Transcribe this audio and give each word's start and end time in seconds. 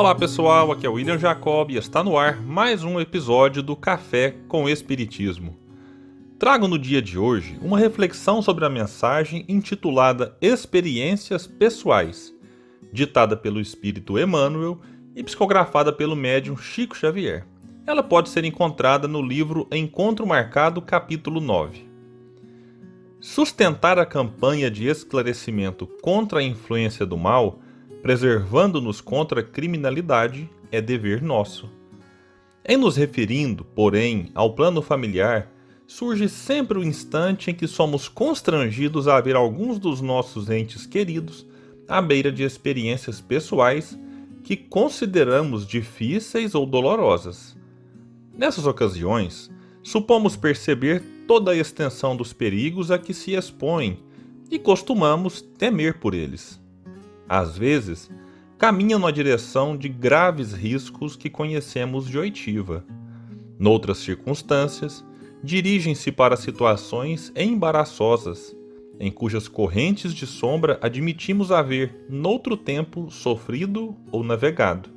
Olá 0.00 0.14
pessoal, 0.14 0.72
aqui 0.72 0.86
é 0.86 0.88
o 0.88 0.94
William 0.94 1.18
Jacob 1.18 1.70
e 1.70 1.76
está 1.76 2.02
no 2.02 2.16
ar 2.16 2.40
mais 2.40 2.82
um 2.82 2.98
episódio 2.98 3.62
do 3.62 3.76
Café 3.76 4.34
com 4.48 4.66
Espiritismo. 4.66 5.58
Trago 6.38 6.66
no 6.66 6.78
dia 6.78 7.02
de 7.02 7.18
hoje 7.18 7.58
uma 7.60 7.78
reflexão 7.78 8.40
sobre 8.40 8.64
a 8.64 8.70
mensagem 8.70 9.44
intitulada 9.46 10.34
Experiências 10.40 11.46
Pessoais, 11.46 12.34
ditada 12.90 13.36
pelo 13.36 13.60
espírito 13.60 14.18
Emmanuel 14.18 14.80
e 15.14 15.22
psicografada 15.22 15.92
pelo 15.92 16.16
médium 16.16 16.56
Chico 16.56 16.96
Xavier. 16.96 17.46
Ela 17.86 18.02
pode 18.02 18.30
ser 18.30 18.46
encontrada 18.46 19.06
no 19.06 19.20
livro 19.20 19.68
Encontro 19.70 20.26
Marcado, 20.26 20.80
capítulo 20.80 21.42
9. 21.42 21.86
Sustentar 23.20 23.98
a 23.98 24.06
campanha 24.06 24.70
de 24.70 24.88
esclarecimento 24.88 25.86
contra 26.00 26.38
a 26.38 26.42
influência 26.42 27.04
do 27.04 27.18
mal, 27.18 27.60
preservando-nos 28.02 29.00
contra 29.00 29.40
a 29.40 29.44
criminalidade, 29.44 30.48
é 30.70 30.80
dever 30.80 31.22
nosso. 31.22 31.68
Em 32.64 32.76
nos 32.76 32.96
referindo, 32.96 33.64
porém, 33.64 34.30
ao 34.34 34.54
plano 34.54 34.80
familiar, 34.82 35.50
surge 35.86 36.28
sempre 36.28 36.78
o 36.78 36.84
instante 36.84 37.50
em 37.50 37.54
que 37.54 37.66
somos 37.66 38.06
constrangidos 38.08 39.08
a 39.08 39.20
ver 39.20 39.34
alguns 39.34 39.78
dos 39.78 40.00
nossos 40.00 40.48
entes 40.48 40.86
queridos 40.86 41.46
à 41.88 42.00
beira 42.00 42.30
de 42.30 42.44
experiências 42.44 43.20
pessoais 43.20 43.98
que 44.44 44.56
consideramos 44.56 45.66
difíceis 45.66 46.54
ou 46.54 46.64
dolorosas. 46.64 47.56
Nessas 48.36 48.66
ocasiões, 48.66 49.50
supomos 49.82 50.36
perceber 50.36 51.02
toda 51.26 51.50
a 51.50 51.56
extensão 51.56 52.16
dos 52.16 52.32
perigos 52.32 52.90
a 52.90 52.98
que 52.98 53.12
se 53.12 53.34
expõem 53.34 53.98
e 54.50 54.58
costumamos 54.58 55.40
temer 55.40 55.98
por 55.98 56.14
eles. 56.14 56.59
Às 57.32 57.56
vezes, 57.56 58.10
caminham 58.58 58.98
na 58.98 59.12
direção 59.12 59.76
de 59.76 59.88
graves 59.88 60.52
riscos 60.52 61.14
que 61.14 61.30
conhecemos 61.30 62.08
de 62.08 62.18
oitiva. 62.18 62.84
Noutras 63.56 63.98
circunstâncias, 63.98 65.04
dirigem-se 65.40 66.10
para 66.10 66.36
situações 66.36 67.30
embaraçosas, 67.36 68.56
em 68.98 69.12
cujas 69.12 69.46
correntes 69.46 70.12
de 70.12 70.26
sombra 70.26 70.80
admitimos 70.82 71.52
haver, 71.52 72.04
noutro 72.08 72.56
tempo, 72.56 73.08
sofrido 73.12 73.94
ou 74.10 74.24
navegado. 74.24 74.90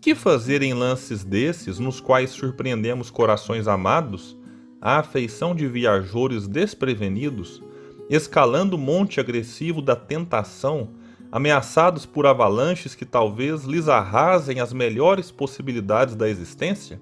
Que 0.00 0.14
fazer 0.14 0.62
em 0.62 0.72
lances 0.72 1.24
desses, 1.24 1.80
nos 1.80 1.98
quais 1.98 2.30
surpreendemos 2.30 3.10
corações 3.10 3.66
amados, 3.66 4.38
a 4.80 5.00
afeição 5.00 5.52
de 5.52 5.66
viajores 5.66 6.46
desprevenidos, 6.46 7.60
escalando 8.08 8.76
o 8.76 8.78
monte 8.78 9.18
agressivo 9.18 9.82
da 9.82 9.96
tentação, 9.96 10.90
ameaçados 11.34 12.06
por 12.06 12.26
avalanches 12.26 12.94
que 12.94 13.04
talvez 13.04 13.64
lhes 13.64 13.88
arrasem 13.88 14.60
as 14.60 14.72
melhores 14.72 15.32
possibilidades 15.32 16.14
da 16.14 16.28
existência? 16.28 17.00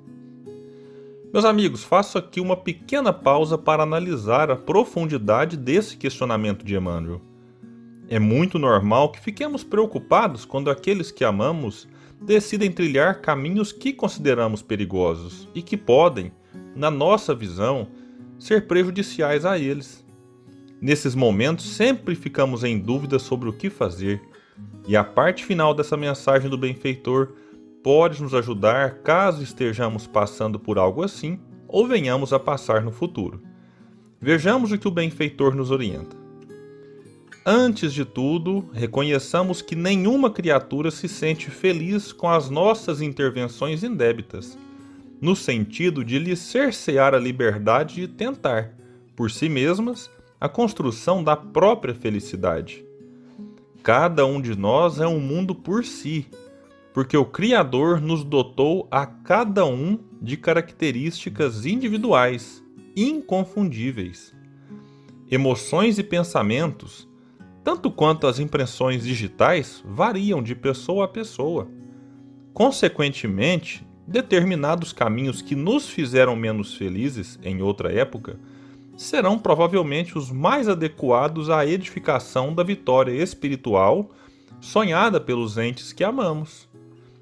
Meus 1.30 1.44
amigos, 1.44 1.84
faço 1.84 2.16
aqui 2.16 2.40
uma 2.40 2.56
pequena 2.56 3.12
pausa 3.12 3.58
para 3.58 3.82
analisar 3.82 4.50
a 4.50 4.56
profundidade 4.56 5.54
desse 5.54 5.98
questionamento 5.98 6.64
de 6.64 6.74
Emmanuel. 6.74 7.20
É 8.08 8.18
muito 8.18 8.58
normal 8.58 9.12
que 9.12 9.20
fiquemos 9.20 9.62
preocupados 9.62 10.46
quando 10.46 10.70
aqueles 10.70 11.10
que 11.10 11.26
amamos 11.26 11.86
decidem 12.18 12.72
trilhar 12.72 13.20
caminhos 13.20 13.70
que 13.70 13.92
consideramos 13.92 14.62
perigosos 14.62 15.46
e 15.54 15.60
que 15.60 15.76
podem, 15.76 16.32
na 16.74 16.90
nossa 16.90 17.34
visão, 17.34 17.86
ser 18.38 18.66
prejudiciais 18.66 19.44
a 19.44 19.58
eles. 19.58 20.01
Nesses 20.82 21.14
momentos, 21.14 21.64
sempre 21.76 22.16
ficamos 22.16 22.64
em 22.64 22.76
dúvida 22.76 23.16
sobre 23.20 23.48
o 23.48 23.52
que 23.52 23.70
fazer, 23.70 24.20
e 24.84 24.96
a 24.96 25.04
parte 25.04 25.44
final 25.44 25.72
dessa 25.72 25.96
mensagem 25.96 26.50
do 26.50 26.58
benfeitor 26.58 27.34
pode 27.84 28.20
nos 28.20 28.34
ajudar 28.34 28.96
caso 28.96 29.44
estejamos 29.44 30.08
passando 30.08 30.58
por 30.58 30.78
algo 30.78 31.04
assim 31.04 31.38
ou 31.68 31.86
venhamos 31.86 32.32
a 32.32 32.38
passar 32.40 32.82
no 32.82 32.90
futuro. 32.90 33.40
Vejamos 34.20 34.72
o 34.72 34.78
que 34.78 34.88
o 34.88 34.90
benfeitor 34.90 35.54
nos 35.54 35.70
orienta. 35.70 36.16
Antes 37.46 37.92
de 37.92 38.04
tudo, 38.04 38.68
reconheçamos 38.72 39.62
que 39.62 39.76
nenhuma 39.76 40.32
criatura 40.32 40.90
se 40.90 41.06
sente 41.06 41.48
feliz 41.48 42.12
com 42.12 42.28
as 42.28 42.50
nossas 42.50 43.00
intervenções 43.00 43.84
indébitas, 43.84 44.58
no 45.20 45.36
sentido 45.36 46.04
de 46.04 46.18
lhe 46.18 46.34
cercear 46.34 47.14
a 47.14 47.20
liberdade 47.20 47.94
de 47.94 48.08
tentar, 48.08 48.76
por 49.14 49.30
si 49.30 49.48
mesmas, 49.48 50.10
a 50.42 50.48
construção 50.48 51.22
da 51.22 51.36
própria 51.36 51.94
felicidade. 51.94 52.84
Cada 53.80 54.26
um 54.26 54.40
de 54.40 54.58
nós 54.58 54.98
é 54.98 55.06
um 55.06 55.20
mundo 55.20 55.54
por 55.54 55.84
si 55.84 56.26
porque 56.92 57.16
o 57.16 57.24
Criador 57.24 58.00
nos 58.00 58.24
dotou 58.24 58.88
a 58.90 59.06
cada 59.06 59.64
um 59.64 59.96
de 60.20 60.36
características 60.36 61.64
individuais, 61.64 62.60
inconfundíveis. 62.96 64.34
Emoções 65.30 65.96
e 65.96 66.02
pensamentos, 66.02 67.08
tanto 67.62 67.88
quanto 67.88 68.26
as 68.26 68.40
impressões 68.40 69.04
digitais, 69.04 69.80
variam 69.86 70.42
de 70.42 70.56
pessoa 70.56 71.04
a 71.04 71.08
pessoa. 71.08 71.68
Consequentemente, 72.52 73.86
determinados 74.08 74.92
caminhos 74.92 75.40
que 75.40 75.54
nos 75.54 75.88
fizeram 75.88 76.34
menos 76.34 76.74
felizes 76.74 77.38
em 77.44 77.62
outra 77.62 77.92
época 77.92 78.40
serão 78.96 79.38
provavelmente 79.38 80.16
os 80.16 80.30
mais 80.30 80.68
adequados 80.68 81.50
à 81.50 81.66
edificação 81.66 82.54
da 82.54 82.62
vitória 82.62 83.12
espiritual 83.12 84.10
sonhada 84.60 85.20
pelos 85.20 85.58
entes 85.58 85.92
que 85.92 86.04
amamos 86.04 86.68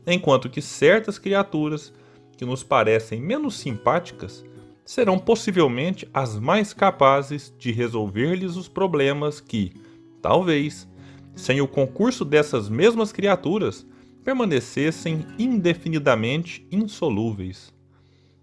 enquanto 0.07 0.49
que 0.49 0.63
certas 0.63 1.19
criaturas 1.19 1.93
que 2.37 2.45
nos 2.45 2.63
parecem 2.63 3.21
menos 3.21 3.59
simpáticas 3.59 4.45
serão 4.85 5.19
possivelmente 5.19 6.09
as 6.13 6.39
mais 6.39 6.73
capazes 6.73 7.55
de 7.59 7.71
resolver-lhes 7.71 8.57
os 8.57 8.67
problemas 8.67 9.41
que, 9.41 9.73
talvez, 10.21 10.89
sem 11.35 11.61
o 11.61 11.69
concurso 11.69 12.25
dessas 12.25 12.69
mesmas 12.69 13.13
criaturas, 13.13 13.87
permanecessem 14.25 15.25
indefinidamente 15.39 16.67
insolúveis. 16.73 17.73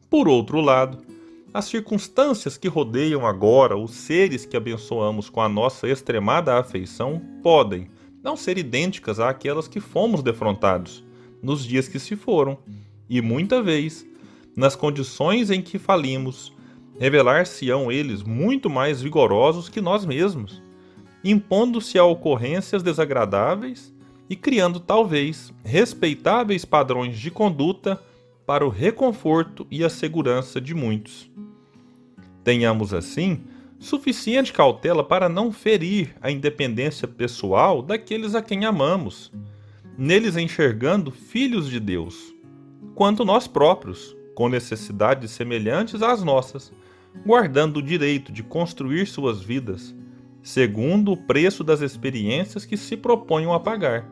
Por 0.09 0.27
outro 0.27 0.61
lado, 0.61 0.99
as 1.57 1.65
circunstâncias 1.65 2.55
que 2.55 2.67
rodeiam 2.67 3.25
agora 3.25 3.75
os 3.75 3.89
seres 3.89 4.45
que 4.45 4.55
abençoamos 4.55 5.27
com 5.27 5.41
a 5.41 5.49
nossa 5.49 5.87
extremada 5.87 6.55
afeição 6.55 7.19
podem 7.41 7.89
não 8.23 8.37
ser 8.37 8.59
idênticas 8.59 9.19
àquelas 9.19 9.67
que 9.67 9.79
fomos 9.79 10.21
defrontados, 10.21 11.03
nos 11.41 11.65
dias 11.65 11.87
que 11.87 11.97
se 11.97 12.15
foram, 12.15 12.59
e 13.09 13.23
muita 13.23 13.59
vez, 13.59 14.05
nas 14.55 14.75
condições 14.75 15.49
em 15.49 15.59
que 15.59 15.79
falimos, 15.79 16.53
revelar-se-ão 16.99 17.91
eles 17.91 18.21
muito 18.21 18.69
mais 18.69 19.01
vigorosos 19.01 19.67
que 19.67 19.81
nós 19.81 20.05
mesmos, 20.05 20.61
impondo-se 21.23 21.97
a 21.97 22.03
ocorrências 22.03 22.83
desagradáveis 22.83 23.91
e 24.29 24.35
criando 24.35 24.79
talvez 24.79 25.51
respeitáveis 25.63 26.65
padrões 26.65 27.17
de 27.17 27.31
conduta 27.31 27.99
para 28.45 28.63
o 28.63 28.69
reconforto 28.69 29.65
e 29.71 29.83
a 29.83 29.89
segurança 29.89 30.61
de 30.61 30.75
muitos. 30.75 31.27
Tenhamos 32.47 32.93
assim 32.93 33.41
suficiente 33.77 34.53
cautela 34.53 35.03
para 35.03 35.27
não 35.27 35.51
ferir 35.51 36.15
a 36.21 36.31
independência 36.31 37.05
pessoal 37.05 37.81
daqueles 37.81 38.35
a 38.35 38.41
quem 38.41 38.63
amamos 38.63 39.33
neles 39.97 40.37
enxergando 40.37 41.11
filhos 41.11 41.69
de 41.69 41.77
Deus, 41.77 42.33
quanto 42.95 43.25
nós 43.25 43.49
próprios, 43.49 44.15
com 44.33 44.47
necessidades 44.47 45.31
semelhantes 45.31 46.01
às 46.01 46.23
nossas, 46.23 46.71
guardando 47.25 47.77
o 47.77 47.83
direito 47.83 48.31
de 48.31 48.43
construir 48.43 49.07
suas 49.07 49.41
vidas, 49.41 49.93
segundo 50.41 51.11
o 51.11 51.17
preço 51.17 51.65
das 51.65 51.81
experiências 51.81 52.63
que 52.63 52.77
se 52.77 52.95
proponham 52.95 53.51
a 53.51 53.59
pagar, 53.59 54.09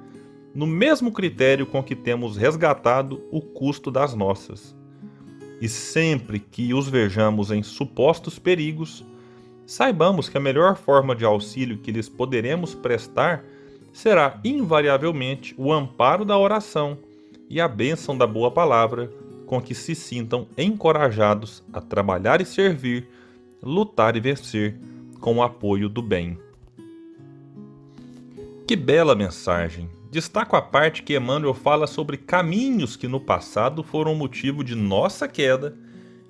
no 0.53 0.67
mesmo 0.67 1.09
critério 1.09 1.65
com 1.65 1.81
que 1.81 1.95
temos 1.95 2.35
resgatado 2.35 3.23
o 3.31 3.39
custo 3.39 3.89
das 3.89 4.13
nossas. 4.13 4.75
E 5.61 5.69
sempre 5.69 6.39
que 6.39 6.73
os 6.73 6.87
vejamos 6.87 7.51
em 7.51 7.63
supostos 7.63 8.37
perigos, 8.37 9.05
saibamos 9.65 10.29
que 10.29 10.37
a 10.37 10.41
melhor 10.41 10.75
forma 10.75 11.15
de 11.15 11.25
auxílio 11.25 11.77
que 11.77 11.91
lhes 11.91 12.09
poderemos 12.09 12.75
prestar 12.75 13.43
será 13.93 14.39
invariavelmente 14.43 15.55
o 15.57 15.71
amparo 15.71 16.25
da 16.25 16.37
oração 16.37 16.97
e 17.49 17.61
a 17.61 17.67
bênção 17.67 18.17
da 18.17 18.27
boa 18.27 18.51
palavra, 18.51 19.11
com 19.45 19.61
que 19.61 19.73
se 19.73 19.95
sintam 19.95 20.47
encorajados 20.57 21.63
a 21.71 21.79
trabalhar 21.79 22.41
e 22.41 22.45
servir, 22.45 23.07
lutar 23.61 24.15
e 24.15 24.19
vencer 24.19 24.77
com 25.19 25.37
o 25.37 25.43
apoio 25.43 25.87
do 25.87 26.01
bem. 26.01 26.37
Que 28.67 28.75
bela 28.75 29.15
mensagem! 29.15 29.89
Destaco 30.15 30.55
a 30.55 30.61
parte 30.61 31.03
que 31.03 31.13
Emmanuel 31.13 31.53
fala 31.53 31.85
sobre 31.85 32.15
caminhos 32.15 32.95
que 32.95 33.05
no 33.05 33.19
passado 33.19 33.83
foram 33.83 34.15
motivo 34.15 34.63
de 34.63 34.73
nossa 34.73 35.27
queda 35.27 35.75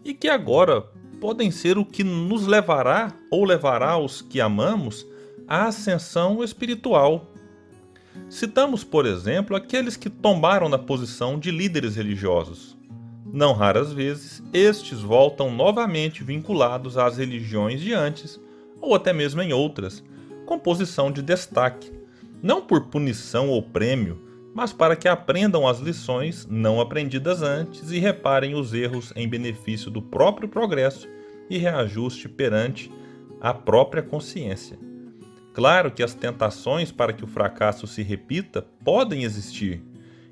e 0.03 0.11
que 0.11 0.27
agora 0.27 0.81
podem 1.21 1.51
ser 1.51 1.77
o 1.77 1.85
que 1.85 2.03
nos 2.03 2.47
levará 2.47 3.13
ou 3.29 3.45
levará 3.45 3.95
os 3.95 4.23
que 4.23 4.41
amamos 4.41 5.05
à 5.47 5.65
ascensão 5.65 6.43
espiritual 6.43 7.31
Citamos, 8.27 8.83
por 8.83 9.05
exemplo, 9.05 9.55
aqueles 9.55 9.95
que 9.95 10.09
tombaram 10.09 10.67
na 10.67 10.79
posição 10.79 11.37
de 11.37 11.51
líderes 11.51 11.95
religiosos. 11.95 12.75
Não 13.23 13.53
raras 13.53 13.93
vezes, 13.93 14.41
estes 14.51 15.01
voltam 15.01 15.51
novamente 15.51 16.23
vinculados 16.23 16.97
às 16.97 17.17
religiões 17.17 17.81
de 17.81 17.93
antes, 17.93 18.39
ou 18.81 18.95
até 18.95 19.13
mesmo 19.13 19.43
em 19.43 19.53
outras, 19.53 20.03
com 20.47 20.57
posição 20.57 21.11
de 21.11 21.21
destaque, 21.21 21.91
não 22.45 22.61
por 22.61 22.89
punição 22.89 23.49
ou 23.49 23.59
prêmio, 23.59 24.21
mas 24.53 24.71
para 24.71 24.95
que 24.95 25.07
aprendam 25.07 25.67
as 25.67 25.79
lições 25.79 26.47
não 26.47 26.79
aprendidas 26.79 27.41
antes 27.41 27.89
e 27.89 27.97
reparem 27.97 28.53
os 28.53 28.71
erros 28.71 29.11
em 29.15 29.27
benefício 29.27 29.89
do 29.89 29.99
próprio 29.99 30.47
progresso 30.47 31.07
e 31.49 31.57
reajuste 31.57 32.29
perante 32.29 32.91
a 33.41 33.51
própria 33.51 34.03
consciência. 34.03 34.77
Claro 35.55 35.89
que 35.89 36.03
as 36.03 36.13
tentações 36.13 36.91
para 36.91 37.13
que 37.13 37.23
o 37.23 37.27
fracasso 37.27 37.87
se 37.87 38.03
repita 38.03 38.61
podem 38.83 39.23
existir, 39.23 39.81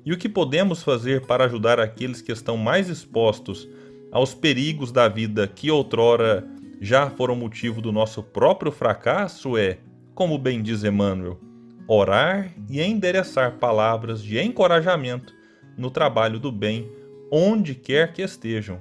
e 0.06 0.12
o 0.12 0.16
que 0.16 0.28
podemos 0.28 0.84
fazer 0.84 1.26
para 1.26 1.46
ajudar 1.46 1.80
aqueles 1.80 2.22
que 2.22 2.30
estão 2.30 2.56
mais 2.56 2.88
expostos 2.88 3.68
aos 4.12 4.32
perigos 4.32 4.92
da 4.92 5.08
vida 5.08 5.48
que 5.48 5.68
outrora 5.68 6.46
já 6.80 7.10
foram 7.10 7.34
motivo 7.34 7.82
do 7.82 7.90
nosso 7.90 8.22
próprio 8.22 8.70
fracasso 8.70 9.56
é, 9.56 9.78
como 10.14 10.38
bem 10.38 10.62
diz 10.62 10.84
Emmanuel, 10.84 11.40
orar 11.86 12.50
e 12.68 12.80
endereçar 12.80 13.52
palavras 13.58 14.22
de 14.22 14.40
encorajamento 14.40 15.34
no 15.76 15.90
trabalho 15.90 16.38
do 16.38 16.50
bem, 16.50 16.90
onde 17.30 17.74
quer 17.74 18.12
que 18.12 18.22
estejam. 18.22 18.78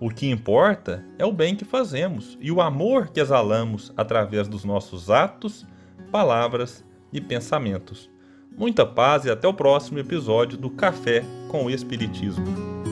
O 0.00 0.10
que 0.10 0.28
importa 0.28 1.04
é 1.18 1.24
o 1.24 1.32
bem 1.32 1.54
que 1.54 1.64
fazemos 1.64 2.36
e 2.40 2.50
o 2.50 2.60
amor 2.60 3.08
que 3.08 3.20
exalamos 3.20 3.92
através 3.96 4.48
dos 4.48 4.64
nossos 4.64 5.10
atos, 5.10 5.64
palavras 6.10 6.84
e 7.12 7.20
pensamentos. 7.20 8.10
Muita 8.56 8.84
paz 8.84 9.24
e 9.24 9.30
até 9.30 9.46
o 9.46 9.54
próximo 9.54 9.98
episódio 9.98 10.58
do 10.58 10.70
Café 10.70 11.24
com 11.48 11.66
o 11.66 11.70
Espiritismo. 11.70 12.91